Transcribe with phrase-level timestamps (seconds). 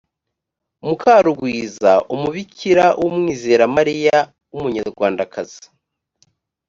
[0.85, 4.17] mukarugwiza umubikira w’umwizeramariya
[4.51, 5.65] w’umunyarwandakazi